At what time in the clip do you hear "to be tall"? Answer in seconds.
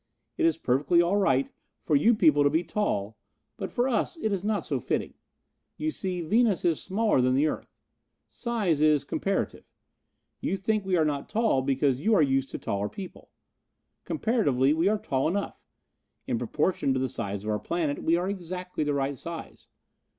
2.43-3.19